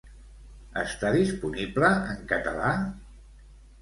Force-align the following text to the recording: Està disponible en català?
Està 0.83 1.11
disponible 1.17 1.91
en 2.15 2.27
català? 2.33 2.73